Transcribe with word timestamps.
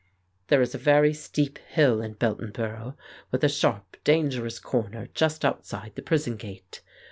"There 0.47 0.63
is 0.63 0.73
a 0.73 0.79
very 0.79 1.13
steep 1.13 1.59
hill 1.59 2.01
in 2.01 2.15
Beltonborough 2.15 2.95
with 3.31 3.43
a 3.43 3.47
sharp, 3.47 3.97
dangerous 4.03 4.57
corner 4.57 5.09
just 5.13 5.45
outside 5.45 5.91
the 5.93 6.01
prison 6.01 6.37
gate. 6.37 6.81